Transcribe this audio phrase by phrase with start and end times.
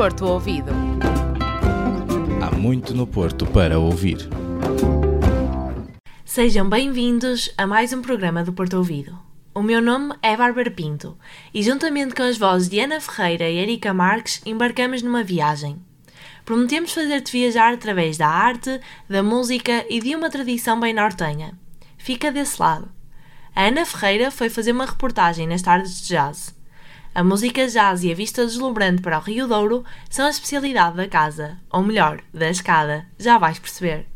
[0.00, 0.72] Porto Ouvido.
[2.40, 4.30] Há muito no Porto para ouvir.
[6.24, 9.18] Sejam bem-vindos a mais um programa do Porto Ouvido.
[9.54, 11.18] O meu nome é Bárbara Pinto
[11.52, 15.76] e, juntamente com as vozes de Ana Ferreira e Erika Marques, embarcamos numa viagem.
[16.46, 21.52] Prometemos fazer-te viajar através da arte, da música e de uma tradição bem nortenha.
[21.98, 22.88] Fica desse lado.
[23.54, 26.58] A Ana Ferreira foi fazer uma reportagem nas tardes de jazz.
[27.12, 31.08] A música jazz e a vista deslumbrante para o Rio Douro são a especialidade da
[31.08, 34.06] casa, ou melhor, da escada, já vais perceber.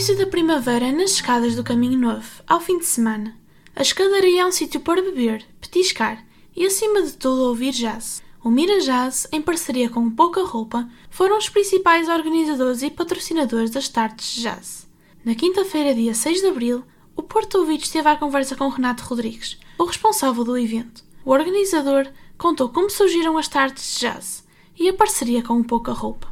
[0.00, 3.36] Início da primavera nas escadas do Caminho Novo, ao fim de semana.
[3.76, 6.24] A escadaria é um sítio para beber, petiscar
[6.56, 8.22] e, acima de tudo, ouvir jazz.
[8.42, 13.90] O Mira Jazz, em parceria com Pouca Roupa, foram os principais organizadores e patrocinadores das
[13.90, 14.88] tardes de jazz.
[15.22, 16.82] Na quinta-feira, dia 6 de abril,
[17.14, 21.04] o Porto Ouvido esteve à conversa com Renato Rodrigues, o responsável do evento.
[21.26, 24.46] O organizador contou como surgiram as tardes de jazz
[24.78, 26.26] e a parceria com o Pouca Roupa.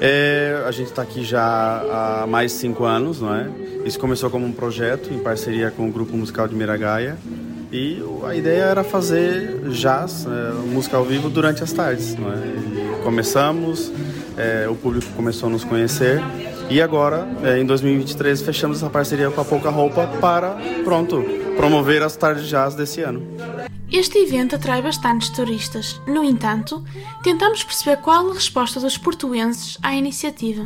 [0.00, 3.48] É, a gente está aqui já há mais de cinco anos, não é?
[3.84, 7.18] Isso começou como um projeto em parceria com o grupo musical de Miragaia
[7.70, 12.36] e a ideia era fazer jazz, é, música ao vivo durante as tardes, não é?
[12.36, 13.92] E começamos,
[14.38, 16.20] é, o público começou a nos conhecer
[16.70, 21.22] e agora, é, em 2023, fechamos essa parceria com a Pouca Roupa para, pronto,
[21.60, 23.22] promover as tardes de jazz desse ano.
[23.92, 26.00] Este evento atrai bastantes turistas.
[26.06, 26.82] No entanto,
[27.22, 30.64] tentamos perceber qual a resposta dos portuenses à iniciativa.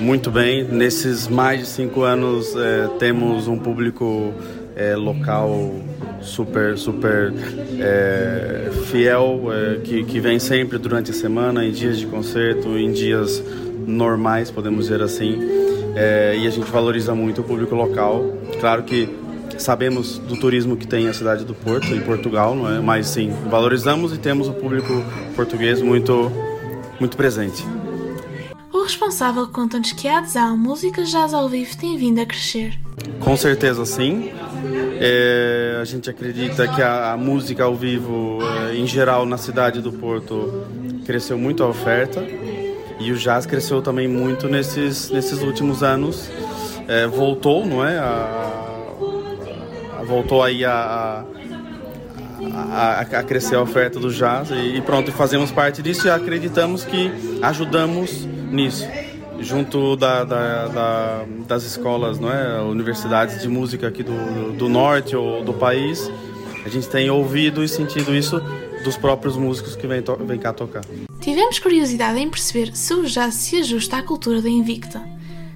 [0.00, 4.32] Muito bem, nesses mais de cinco anos é, temos um público
[4.74, 5.74] é, local
[6.22, 7.32] super super
[7.78, 9.42] é, fiel
[9.84, 13.42] que, que vem sempre durante a semana em dias de concerto em dias
[13.86, 15.38] normais podemos dizer assim
[15.94, 18.24] é, e a gente valoriza muito o público local
[18.58, 19.08] claro que
[19.62, 23.30] sabemos do turismo que tem a cidade do Porto em Portugal não é mas sim
[23.50, 26.30] valorizamos e temos o público português muito
[27.00, 27.64] muito presente
[28.72, 32.78] o responsável conta-nos que a adesão à música jazz ao vivo tem vindo a crescer
[33.20, 34.30] com certeza sim.
[34.98, 38.38] É, a gente acredita que a, a música ao vivo,
[38.70, 40.64] é, em geral, na cidade do Porto,
[41.04, 42.24] cresceu muito a oferta
[42.98, 46.30] e o jazz cresceu também muito nesses, nesses últimos anos.
[46.88, 47.98] É, voltou, não é?
[47.98, 48.55] A,
[50.06, 51.24] voltou aí a,
[52.54, 56.84] a, a, crescer a oferta do jazz e, e pronto, fazemos parte disso e acreditamos
[56.84, 57.10] que
[57.42, 58.86] ajudamos nisso
[59.40, 65.16] junto da, da, da, das escolas, não é, universidades de música aqui do, do norte
[65.16, 66.10] ou do país,
[66.64, 68.40] a gente tem ouvido e sentido isso
[68.82, 70.82] dos próprios músicos que vêm, vêm cá tocar.
[71.20, 75.02] Tivemos curiosidade em perceber se o jazz se ajusta à cultura da Invicta.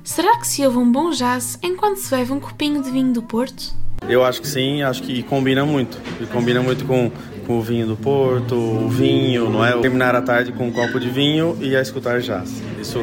[0.02, 3.22] Será que se ouve um bom jazz enquanto se bebe um copinho de vinho do
[3.22, 3.72] Porto?
[4.08, 5.98] Eu acho que sim, acho que combina muito.
[6.20, 7.10] E combina muito com,
[7.46, 9.78] com o vinho do Porto, o vinho, não é?
[9.78, 12.62] Terminar a tarde com um copo de vinho e a escutar jazz.
[12.80, 12.98] Isso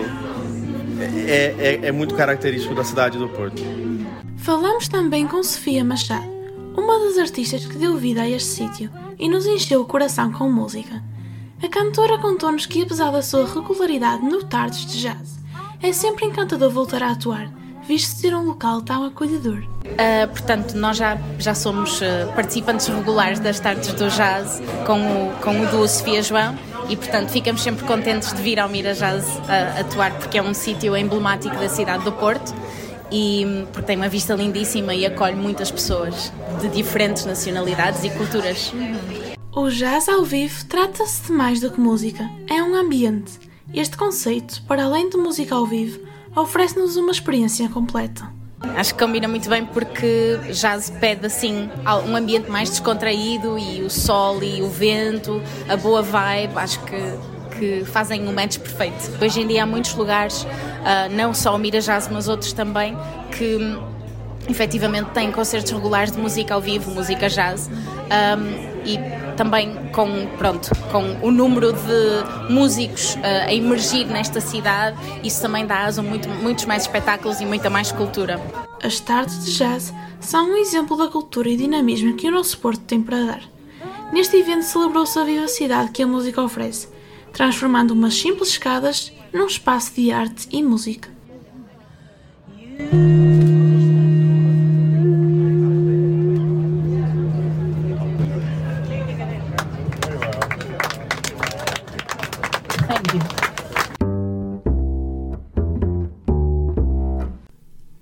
[1.28, 3.62] é, é, é muito característico da cidade do Porto.
[4.38, 6.28] Falamos também com Sofia Machado,
[6.76, 10.50] uma das artistas que deu vida a este sítio e nos encheu o coração com
[10.50, 11.04] música.
[11.62, 15.40] A cantora contou-nos que, apesar da sua regularidade no Tardes de Jazz,
[15.82, 17.52] é sempre encantador voltar a atuar,
[17.88, 19.64] visto ser um local tão acolhedor.
[19.86, 25.34] Uh, portanto, nós já, já somos uh, participantes regulares das Tardes do Jazz com o,
[25.42, 26.58] com o duo Sofia João
[26.90, 30.96] e portanto ficamos sempre contentes de vir ao Mirajaz a atuar porque é um sítio
[30.96, 32.54] emblemático da cidade do Porto
[33.12, 36.32] e porque tem uma vista lindíssima e acolhe muitas pessoas
[36.62, 38.74] de diferentes nacionalidades e culturas.
[39.56, 43.40] O jazz ao vivo trata-se de mais do que música, é um ambiente.
[43.74, 46.07] Este conceito, para além de música ao vivo,
[46.42, 48.32] oferece-nos uma experiência completa.
[48.76, 51.70] Acho que combina muito bem porque jazz pede assim
[52.08, 56.98] um ambiente mais descontraído e o sol e o vento, a boa vibe, acho que
[57.58, 59.12] que fazem um match perfeito.
[59.20, 62.96] Hoje em dia há muitos lugares, uh, não só o Mira Jazz, mas outros também,
[63.32, 63.58] que
[64.48, 68.98] efetivamente têm concertos regulares de música ao vivo, música jazz, um, e
[69.38, 75.66] também com, pronto, com o número de músicos uh, a emergir nesta cidade, isso também
[75.66, 78.42] dá asa a muito, muitos mais espetáculos e muita mais cultura.
[78.84, 82.82] As tardes de jazz são um exemplo da cultura e dinamismo que o nosso Porto
[82.82, 83.42] tem para dar.
[84.12, 86.88] Neste evento celebrou-se a vivacidade que a música oferece,
[87.32, 91.10] transformando umas simples escadas num espaço de arte e música.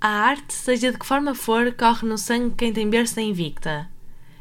[0.07, 3.89] A arte, seja de que forma for, corre no sangue quem tem berço invicta.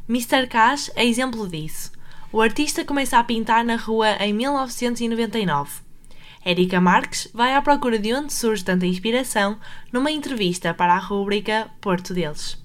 [0.07, 0.47] Mr.
[0.47, 1.91] Cash é exemplo disso.
[2.31, 5.81] O artista começa a pintar na rua em 1999.
[6.45, 9.59] Erika Marques vai à procura de onde surge tanta inspiração
[9.91, 12.63] numa entrevista para a rúbrica Porto deles.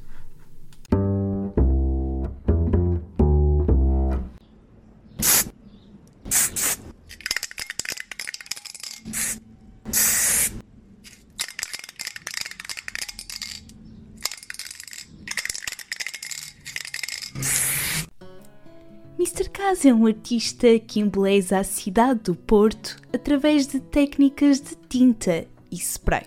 [19.70, 25.46] Cas é um artista que embeleza a cidade do Porto através de técnicas de tinta
[25.70, 26.24] e spray.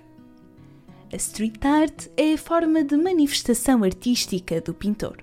[1.12, 5.16] A street art é a forma de manifestação artística do pintor.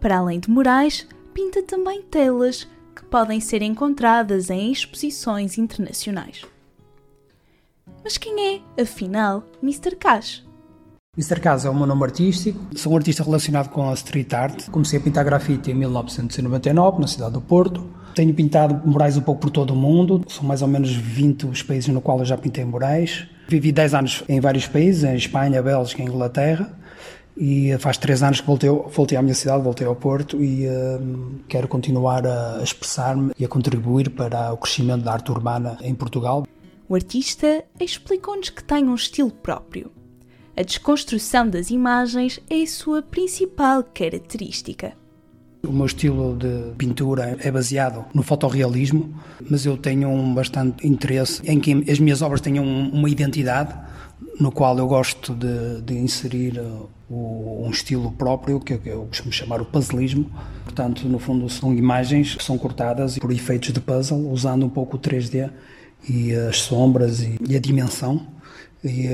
[0.00, 6.44] Para além de murais, pinta também telas que podem ser encontradas em exposições internacionais.
[8.04, 9.96] Mas quem é, afinal, Mr.
[9.96, 10.44] Cash?
[11.14, 11.40] Mr.
[11.40, 12.58] Casa é o meu nome artístico.
[12.74, 14.70] Sou um artista relacionado com a street art.
[14.70, 17.86] Comecei a pintar grafite em 1999, na cidade do Porto.
[18.14, 20.24] Tenho pintado murais um pouco por todo o mundo.
[20.26, 23.26] São mais ou menos 20 os países no qual eu já pintei murais.
[23.46, 26.72] Vivi 10 anos em vários países, em Espanha, Bélgica e Inglaterra.
[27.36, 31.40] E faz 3 anos que voltei, voltei à minha cidade, voltei ao Porto e uh,
[31.46, 36.46] quero continuar a expressar-me e a contribuir para o crescimento da arte urbana em Portugal.
[36.88, 39.90] O artista explicou-nos que tem um estilo próprio
[40.56, 44.92] a desconstrução das imagens é a sua principal característica.
[45.66, 49.14] O meu estilo de pintura é baseado no fotorrealismo,
[49.48, 53.72] mas eu tenho um bastante interesse em que as minhas obras tenham uma identidade,
[54.40, 59.60] no qual eu gosto de, de inserir uh, um estilo próprio, que eu costumo chamar
[59.60, 60.28] o puzzlismo.
[60.64, 64.96] Portanto, no fundo, são imagens que são cortadas por efeitos de puzzle, usando um pouco
[64.96, 65.48] o 3D
[66.08, 68.26] e as sombras e, a dimensão.
[68.82, 69.06] E,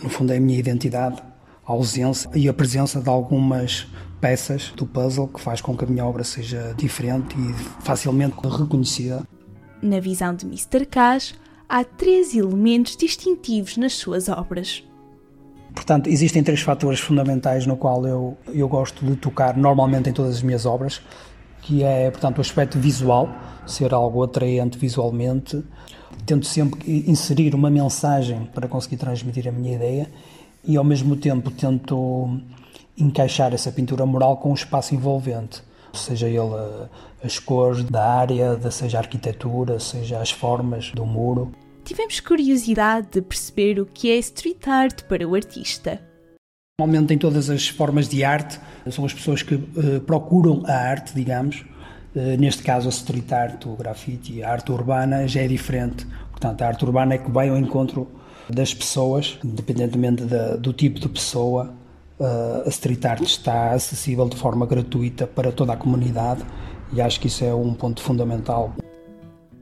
[0.00, 1.22] no fundo, é a minha identidade,
[1.66, 3.86] a ausência e a presença de algumas
[4.20, 7.52] peças do puzzle que faz com que a minha obra seja diferente e
[7.82, 9.26] facilmente reconhecida.
[9.82, 10.86] Na visão de Mr.
[10.86, 11.34] Cash,
[11.68, 14.84] há três elementos distintivos nas suas obras.
[15.74, 20.36] Portanto, existem três fatores fundamentais no qual eu, eu gosto de tocar normalmente em todas
[20.36, 21.02] as minhas obras,
[21.62, 23.28] que é, portanto, o aspecto visual,
[23.66, 25.62] ser algo atraente visualmente.
[26.26, 30.10] Tento sempre inserir uma mensagem para conseguir transmitir a minha ideia
[30.64, 32.38] e, ao mesmo tempo, tento
[32.98, 35.62] encaixar essa pintura mural com o espaço envolvente,
[35.94, 36.88] seja ele
[37.24, 41.52] as cores da área, seja a arquitetura, seja as formas do muro.
[41.84, 46.00] Tivemos curiosidade de perceber o que é street art para o artista.
[46.82, 48.58] Normalmente, em todas as formas de arte,
[48.90, 51.64] são as pessoas que uh, procuram a arte, digamos.
[52.12, 56.04] Uh, neste caso, a street art, o grafite, a arte urbana já é diferente.
[56.32, 58.10] Portanto, a arte urbana é que vai ao encontro
[58.50, 61.72] das pessoas, independentemente da, do tipo de pessoa.
[62.18, 66.42] Uh, a street art está acessível de forma gratuita para toda a comunidade
[66.92, 68.74] e acho que isso é um ponto fundamental.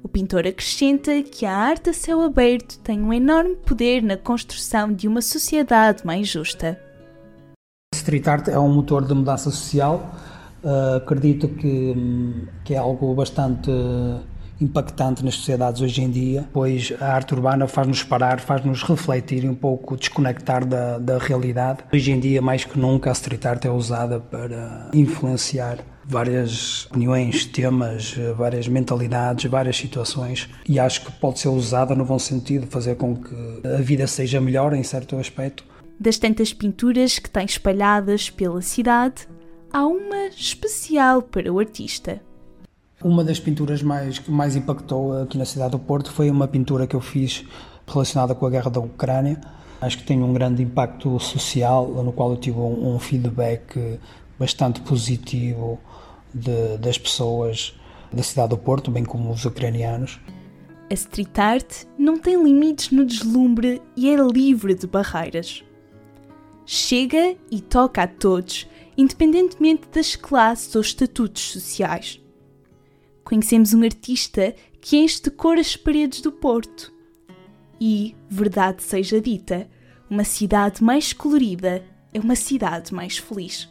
[0.03, 4.91] O pintor acrescenta que a arte a céu aberto tem um enorme poder na construção
[4.91, 6.81] de uma sociedade mais justa.
[7.93, 10.15] Street art é um motor de mudança social.
[10.63, 13.71] Uh, acredito que, que é algo bastante
[14.61, 19.55] impactante nas sociedades hoje em dia, pois a arte urbana faz-nos parar, faz-nos refletir um
[19.55, 21.81] pouco desconectar da, da realidade.
[21.93, 27.45] Hoje em dia, mais que nunca, a street art é usada para influenciar várias opiniões,
[27.47, 32.97] temas, várias mentalidades, várias situações e acho que pode ser usada no bom sentido, fazer
[32.97, 35.70] com que a vida seja melhor em certo aspecto
[36.01, 39.29] das tantas pinturas que tem espalhadas pela cidade,
[39.71, 42.23] há uma especial para o artista.
[43.05, 46.87] Uma das pinturas mais, que mais impactou aqui na cidade do Porto foi uma pintura
[46.87, 47.45] que eu fiz
[47.87, 49.39] relacionada com a guerra da Ucrânia.
[49.79, 53.99] Acho que tem um grande impacto social, no qual eu tive um, um feedback
[54.39, 55.79] bastante positivo
[56.33, 57.79] de, das pessoas
[58.11, 60.19] da cidade do Porto, bem como os ucranianos.
[60.91, 65.63] A street art não tem limites no deslumbre e é livre de barreiras
[66.73, 68.65] chega e toca a todos,
[68.97, 72.21] independentemente das classes ou estatutos sociais.
[73.25, 76.93] Conhecemos um artista que enche de cor as paredes do Porto.
[77.81, 79.69] E, verdade seja dita,
[80.09, 81.85] uma cidade mais colorida
[82.15, 83.69] é uma cidade mais feliz.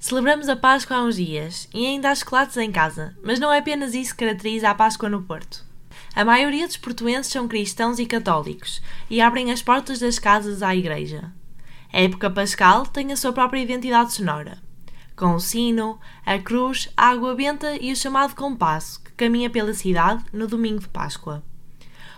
[0.00, 3.58] Celebramos a Páscoa há uns dias e ainda há chocolates em casa, mas não é
[3.58, 5.70] apenas isso que caracteriza a Páscoa no Porto.
[6.14, 10.76] A maioria dos portuenses são cristãos e católicos e abrem as portas das casas à
[10.76, 11.32] igreja.
[11.90, 14.58] A época pascal tem a sua própria identidade sonora,
[15.16, 19.72] com o sino, a cruz, a água benta e o chamado compasso que caminha pela
[19.72, 21.42] cidade no domingo de Páscoa.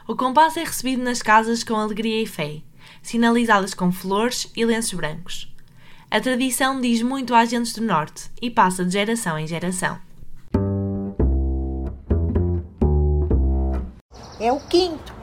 [0.09, 2.63] O compasso é recebido nas casas com alegria e fé,
[3.01, 5.55] sinalizadas com flores e lenços brancos.
[6.11, 9.99] A tradição diz muito às gentes do Norte e passa de geração em geração.
[14.41, 15.15] É o quinto.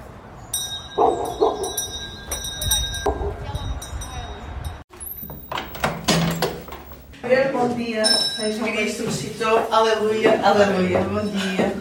[7.52, 11.72] Bom dia, sejam Cristo ressuscitou, aleluia, aleluia, bom dia.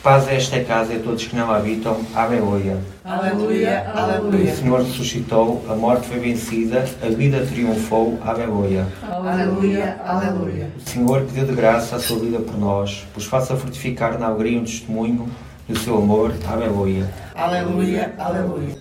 [0.00, 2.78] Paz a esta casa e a todos que nela habitam, aleluia.
[3.04, 4.52] Aleluia, aleluia.
[4.52, 8.86] O Senhor ressuscitou, a morte foi vencida, a vida triunfou, aleluia.
[9.02, 10.70] Aleluia, aleluia.
[10.76, 14.60] O Senhor pediu de graça a sua vida por nós, pois faça frutificar na alegria
[14.60, 15.28] um testemunho
[15.68, 17.06] do seu amor, aleluia.
[17.34, 18.74] Aleluia, aleluia.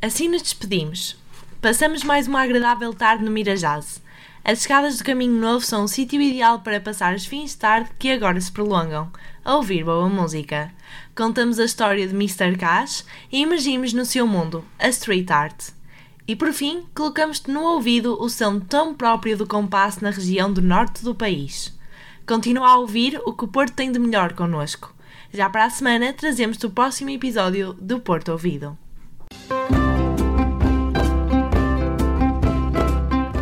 [0.00, 1.16] Assim nos despedimos.
[1.60, 4.02] Passamos mais uma agradável tarde no Mirajaz.
[4.44, 7.90] As escadas do Caminho Novo são o sítio ideal para passar os fins de tarde
[7.96, 9.08] que agora se prolongam,
[9.44, 10.72] a ouvir boa música.
[11.14, 12.58] Contamos a história de Mr.
[12.58, 15.68] Cash e emergimos no seu mundo, a street art.
[16.26, 20.60] E por fim, colocamos-te no ouvido o som tão próprio do compasso na região do
[20.60, 21.72] norte do país.
[22.26, 24.92] Continua a ouvir o que o Porto tem de melhor connosco.
[25.32, 28.76] Já para a semana trazemos-te o próximo episódio do Porto Ouvido.